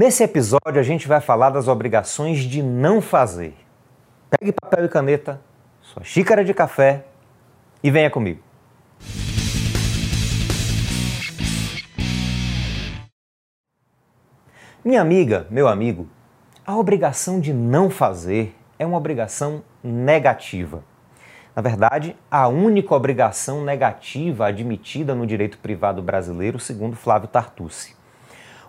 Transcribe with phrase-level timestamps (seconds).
[0.00, 3.54] Nesse episódio a gente vai falar das obrigações de não fazer.
[4.30, 5.38] Pegue papel e caneta,
[5.82, 7.04] sua xícara de café
[7.82, 8.40] e venha comigo.
[14.82, 16.08] Minha amiga, meu amigo,
[16.64, 20.82] a obrigação de não fazer é uma obrigação negativa.
[21.54, 27.99] Na verdade, a única obrigação negativa admitida no direito privado brasileiro, segundo Flávio Tartucci.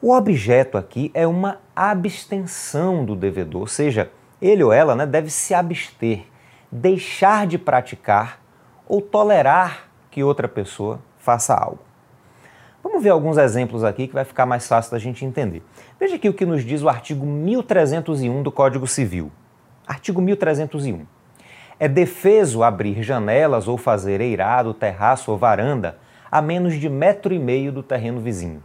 [0.00, 4.08] O objeto aqui é uma abstenção do devedor, ou seja,
[4.40, 6.24] ele ou ela né, deve se abster,
[6.70, 8.40] deixar de praticar
[8.86, 11.80] ou tolerar que outra pessoa faça algo.
[12.80, 15.64] Vamos ver alguns exemplos aqui que vai ficar mais fácil da gente entender.
[15.98, 19.32] Veja aqui o que nos diz o artigo 1301 do Código Civil.
[19.84, 21.04] Artigo 1301.
[21.80, 25.98] É defeso abrir janelas ou fazer eirado, terraço ou varanda
[26.30, 28.62] a menos de metro e meio do terreno vizinho.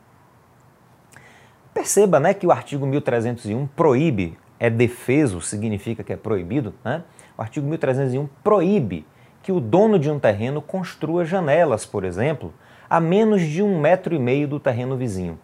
[1.83, 7.03] Perceba né, que o artigo 1301 proíbe, é defeso, significa que é proibido, né?
[7.37, 9.05] O artigo 1301 proíbe
[9.41, 12.53] que o dono de um terreno construa janelas, por exemplo,
[12.89, 15.37] a menos de um metro e meio do terreno vizinho.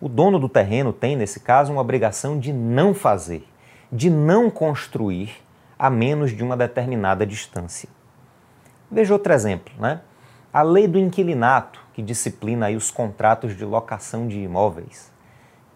[0.00, 3.46] O dono do terreno tem, nesse caso, uma obrigação de não fazer,
[3.92, 5.30] de não construir
[5.78, 7.88] a menos de uma determinada distância.
[8.90, 10.00] Veja outro exemplo, né?
[10.52, 15.11] A lei do inquilinato, que disciplina aí os contratos de locação de imóveis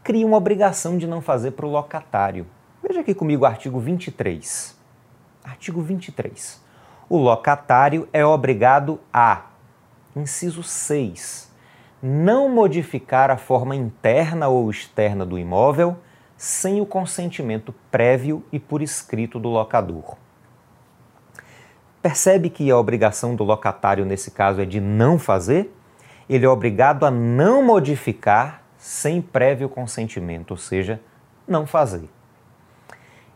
[0.07, 2.47] cria uma obrigação de não fazer para o locatário.
[2.81, 4.79] Veja aqui comigo o artigo 23.
[5.43, 6.62] Artigo 23.
[7.09, 9.47] O locatário é obrigado a,
[10.15, 11.53] inciso 6,
[12.01, 15.97] não modificar a forma interna ou externa do imóvel
[16.37, 20.17] sem o consentimento prévio e por escrito do locador.
[22.01, 25.77] Percebe que a obrigação do locatário nesse caso é de não fazer?
[26.29, 31.01] Ele é obrigado a não modificar sem prévio consentimento, ou seja,
[31.45, 32.09] não fazer.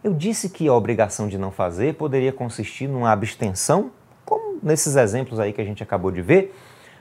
[0.02, 3.90] Eu disse que a obrigação de não fazer poderia consistir numa abstenção,
[4.24, 6.54] como nesses exemplos aí que a gente acabou de ver,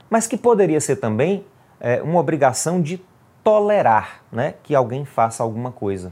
[0.09, 1.45] mas que poderia ser também
[1.79, 2.99] é, uma obrigação de
[3.43, 6.11] tolerar né, que alguém faça alguma coisa.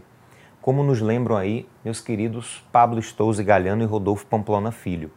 [0.62, 5.10] Como nos lembram aí meus queridos Pablo Stouze Galhano e Rodolfo Pamplona Filho.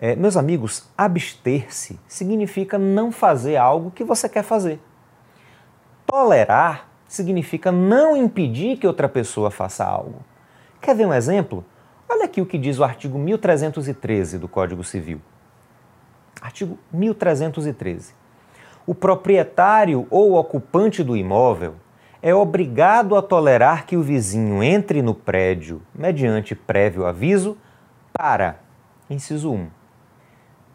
[0.00, 4.80] É, meus amigos, abster-se significa não fazer algo que você quer fazer.
[6.06, 10.22] Tolerar significa não impedir que outra pessoa faça algo.
[10.80, 11.64] Quer ver um exemplo?
[12.08, 15.20] Olha aqui o que diz o artigo 1313 do Código Civil.
[16.40, 18.14] Artigo 1313.
[18.86, 21.74] O proprietário ou ocupante do imóvel
[22.20, 27.56] é obrigado a tolerar que o vizinho entre no prédio mediante prévio aviso
[28.12, 28.60] para,
[29.08, 29.68] inciso 1,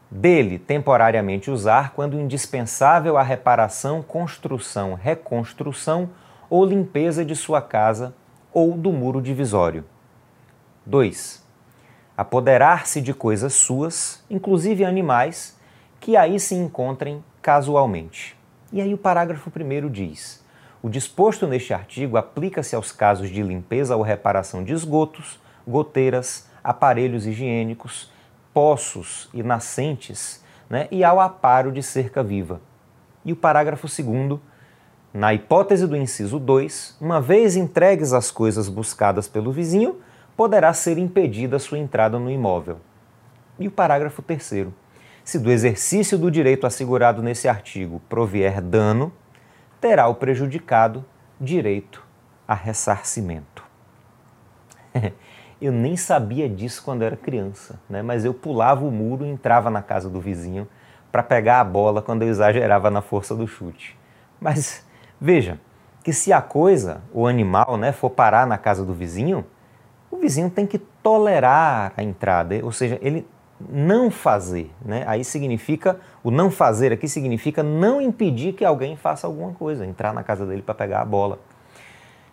[0.10, 6.10] dele temporariamente usar quando indispensável à reparação, construção, reconstrução
[6.50, 8.14] ou limpeza de sua casa
[8.52, 9.86] ou do muro divisório.
[10.86, 11.46] 2.
[12.18, 15.58] Apoderar-se de coisas suas, inclusive animais,
[16.00, 18.36] que aí se encontrem casualmente.
[18.72, 20.44] E aí o parágrafo 1 diz:
[20.82, 25.38] o disposto neste artigo aplica-se aos casos de limpeza ou reparação de esgotos,
[25.68, 28.10] goteiras, aparelhos higiênicos,
[28.54, 32.62] poços e nascentes né, e ao aparo de cerca viva.
[33.26, 34.40] E o parágrafo 2
[35.14, 40.00] na hipótese do inciso 2, uma vez entregues as coisas buscadas pelo vizinho,
[40.38, 42.78] poderá ser impedida sua entrada no imóvel.
[43.58, 44.68] E o parágrafo 3
[45.24, 49.12] se do exercício do direito assegurado nesse artigo provier dano,
[49.82, 51.04] terá o prejudicado
[51.40, 52.04] direito
[52.48, 53.69] a ressarcimento.
[55.62, 58.02] Eu nem sabia disso quando era criança, né?
[58.02, 60.66] mas eu pulava o muro e entrava na casa do vizinho
[61.12, 63.98] para pegar a bola quando eu exagerava na força do chute.
[64.40, 64.86] Mas
[65.20, 65.60] veja
[66.02, 69.46] que se a coisa, o animal, né, for parar na casa do vizinho,
[70.10, 73.28] o vizinho tem que tolerar a entrada, ou seja, ele
[73.60, 75.04] não fazer, né?
[75.06, 80.14] Aí significa o não fazer aqui significa não impedir que alguém faça alguma coisa, entrar
[80.14, 81.40] na casa dele para pegar a bola.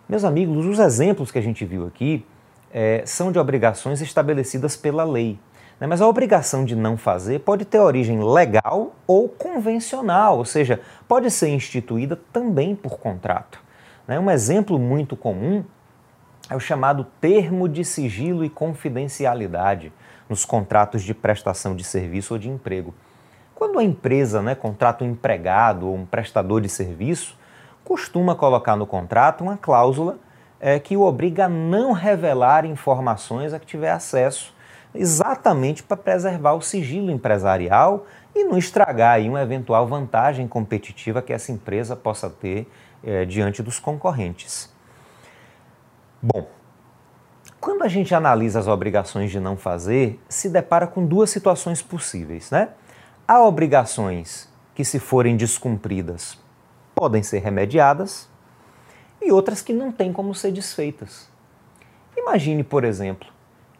[0.07, 2.25] Meus amigos, os exemplos que a gente viu aqui
[2.71, 5.39] é, são de obrigações estabelecidas pela lei.
[5.79, 5.87] Né?
[5.87, 11.29] Mas a obrigação de não fazer pode ter origem legal ou convencional, ou seja, pode
[11.31, 13.59] ser instituída também por contrato.
[14.07, 14.19] Né?
[14.19, 15.63] Um exemplo muito comum
[16.49, 19.91] é o chamado termo de sigilo e confidencialidade
[20.29, 22.93] nos contratos de prestação de serviço ou de emprego.
[23.53, 27.37] Quando a empresa né, contrata um empregado ou um prestador de serviço,
[27.83, 30.19] costuma colocar no contrato uma cláusula
[30.59, 34.53] é, que o obriga a não revelar informações a que tiver acesso,
[34.93, 41.33] exatamente para preservar o sigilo empresarial e não estragar aí uma eventual vantagem competitiva que
[41.33, 42.67] essa empresa possa ter
[43.03, 44.73] é, diante dos concorrentes.
[46.21, 46.47] Bom,
[47.59, 52.49] quando a gente analisa as obrigações de não fazer, se depara com duas situações possíveis,
[52.49, 52.69] né?
[53.27, 56.39] Há obrigações que, se forem descumpridas,
[56.95, 58.29] podem ser remediadas
[59.21, 61.29] e outras que não têm como ser desfeitas.
[62.15, 63.27] Imagine, por exemplo,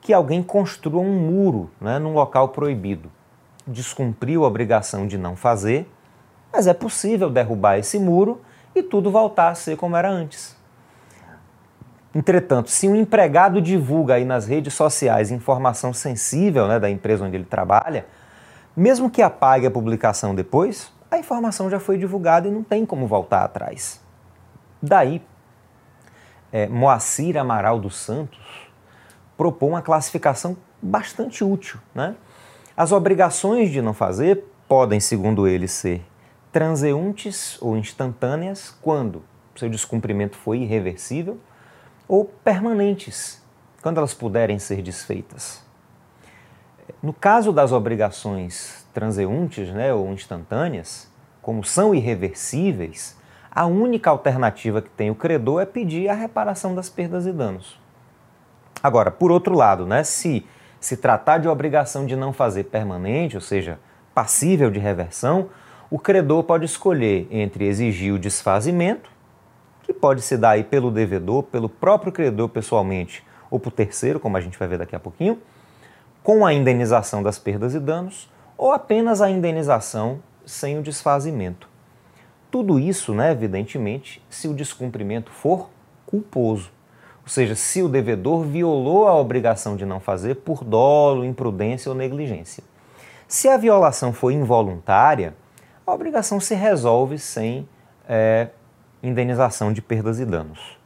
[0.02, 3.12] que alguém construa um muro né, num local proibido.
[3.66, 5.90] Descumpriu a obrigação de não fazer,
[6.52, 8.42] mas é possível derrubar esse muro
[8.74, 10.56] e tudo voltar a ser como era antes.
[12.16, 17.36] Entretanto, se um empregado divulga aí nas redes sociais informação sensível né, da empresa onde
[17.36, 18.06] ele trabalha,
[18.76, 23.08] mesmo que apague a publicação depois, a informação já foi divulgada e não tem como
[23.08, 24.02] voltar atrás.
[24.82, 25.22] Daí,
[26.52, 28.40] é, Moacir Amaral dos Santos
[29.36, 31.80] propõe uma classificação bastante útil.
[31.94, 32.16] Né?
[32.76, 36.04] As obrigações de não fazer podem, segundo ele, ser
[36.52, 39.24] transeuntes ou instantâneas quando
[39.56, 41.40] seu descumprimento foi irreversível
[42.08, 43.42] ou permanentes,
[43.82, 45.66] quando elas puderem ser desfeitas.
[47.02, 53.17] No caso das obrigações transeuntes né, ou instantâneas, como são irreversíveis,
[53.58, 57.80] a única alternativa que tem o credor é pedir a reparação das perdas e danos.
[58.84, 60.46] Agora, por outro lado, né, se
[60.80, 63.80] se tratar de obrigação de não fazer permanente, ou seja,
[64.14, 65.50] passível de reversão,
[65.90, 69.10] o credor pode escolher entre exigir o desfazimento
[69.82, 74.38] que pode se dar aí pelo devedor, pelo próprio credor pessoalmente ou por terceiro, como
[74.38, 75.42] a gente vai ver daqui a pouquinho,
[76.22, 81.68] com a indenização das perdas e danos ou apenas a indenização sem o desfazimento.
[82.50, 85.70] Tudo isso, né, evidentemente, se o descumprimento for
[86.06, 86.72] culposo.
[87.24, 91.96] Ou seja, se o devedor violou a obrigação de não fazer por dolo, imprudência ou
[91.96, 92.64] negligência.
[93.28, 95.36] Se a violação for involuntária,
[95.86, 97.68] a obrigação se resolve sem
[98.08, 98.48] é,
[99.04, 100.78] indenização de perdas e danos.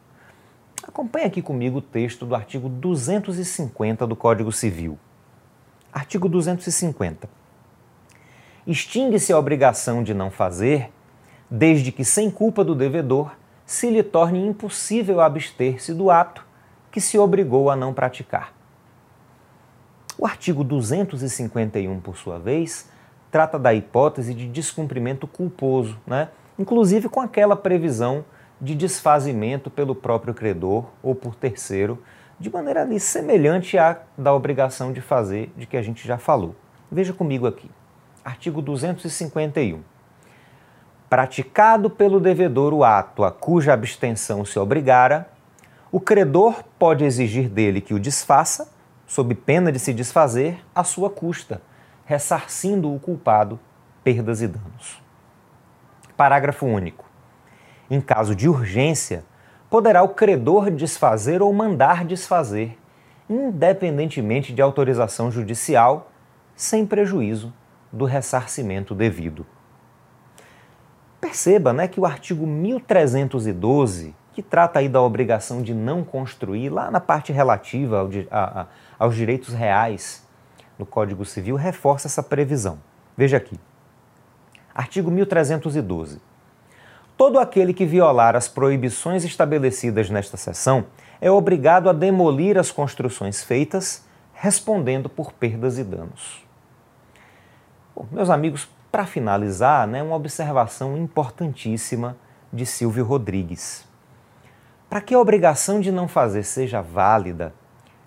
[0.81, 4.97] Acompanhe aqui comigo o texto do artigo 250 do Código Civil.
[5.93, 7.29] Artigo 250.
[8.65, 10.91] Extingue-se a obrigação de não fazer,
[11.51, 16.45] desde que, sem culpa do devedor, se lhe torne impossível abster-se do ato
[16.89, 18.53] que se obrigou a não praticar.
[20.17, 22.89] O artigo 251, por sua vez,
[23.29, 26.29] trata da hipótese de descumprimento culposo, né?
[26.57, 28.23] inclusive com aquela previsão
[28.59, 32.01] de desfazimento pelo próprio credor ou por terceiro,
[32.39, 36.55] de maneira ali semelhante à da obrigação de fazer de que a gente já falou.
[36.91, 37.69] Veja comigo aqui.
[38.23, 39.90] Artigo 251.
[41.11, 45.27] Praticado pelo devedor o ato a cuja abstenção se obrigara,
[45.91, 48.71] o credor pode exigir dele que o desfaça,
[49.05, 51.61] sob pena de se desfazer, à sua custa,
[52.05, 53.59] ressarcindo o culpado
[54.05, 55.03] perdas e danos.
[56.15, 57.03] Parágrafo único.
[57.89, 59.25] Em caso de urgência,
[59.69, 62.79] poderá o credor desfazer ou mandar desfazer,
[63.29, 66.09] independentemente de autorização judicial,
[66.55, 67.53] sem prejuízo
[67.91, 69.45] do ressarcimento devido.
[71.31, 76.91] Perceba né, que o artigo 1312, que trata aí da obrigação de não construir, lá
[76.91, 78.67] na parte relativa ao, a, a,
[78.99, 80.27] aos direitos reais
[80.77, 82.79] no Código Civil, reforça essa previsão.
[83.15, 83.57] Veja aqui.
[84.75, 86.19] Artigo 1312.
[87.15, 90.87] Todo aquele que violar as proibições estabelecidas nesta seção
[91.21, 96.45] é obrigado a demolir as construções feitas, respondendo por perdas e danos.
[97.95, 102.17] Bom, meus amigos, para finalizar, né, uma observação importantíssima
[102.51, 103.87] de Silvio Rodrigues.
[104.89, 107.53] Para que a obrigação de não fazer seja válida,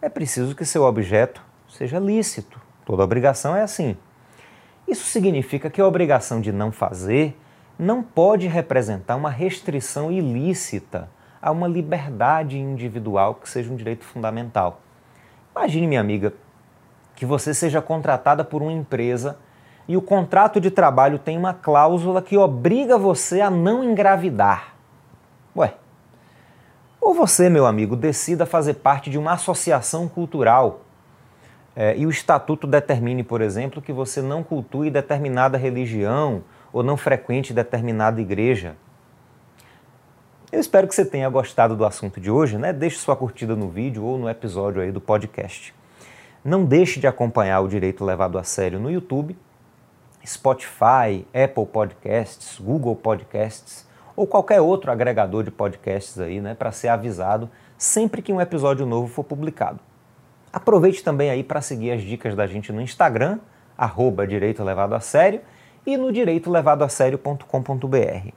[0.03, 2.61] é preciso que seu objeto seja lícito.
[2.85, 3.97] Toda obrigação é assim.
[4.87, 7.35] Isso significa que a obrigação de não fazer
[7.79, 11.09] não pode representar uma restrição ilícita
[11.41, 14.83] a uma liberdade individual que seja um direito fundamental.
[15.57, 16.35] Imagine, minha amiga,
[17.17, 19.38] que você seja contratada por uma empresa
[19.87, 24.75] e o contrato de trabalho tem uma cláusula que obriga você a não engravidar.
[25.57, 25.75] Ué,
[27.00, 30.81] ou você, meu amigo, decida fazer parte de uma associação cultural
[31.76, 36.97] é, e o estatuto determine, por exemplo, que você não cultue determinada religião ou não
[36.97, 38.76] frequente determinada igreja.
[40.50, 42.73] Eu espero que você tenha gostado do assunto de hoje, né?
[42.73, 45.75] Deixe sua curtida no vídeo ou no episódio aí do podcast.
[46.45, 49.37] Não deixe de acompanhar o Direito Levado a Sério no YouTube,
[50.26, 56.88] Spotify, Apple Podcasts, Google Podcasts ou qualquer outro agregador de podcasts aí, né, para ser
[56.88, 59.81] avisado sempre que um episódio novo for publicado.
[60.52, 63.40] Aproveite também aí para seguir as dicas da gente no Instagram,
[63.76, 65.40] arroba Direito Levado a Sério,
[65.85, 68.28] e no direitolevadoasério.com.br.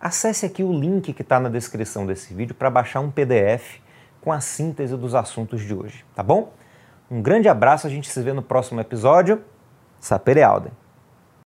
[0.00, 3.80] Acesse aqui o link que está na descrição desse vídeo para baixar um PDF
[4.20, 6.52] com a síntese dos assuntos de hoje, tá bom?
[7.10, 9.42] Um grande abraço, a gente se vê no próximo episódio.
[10.00, 10.83] Sapere Alden.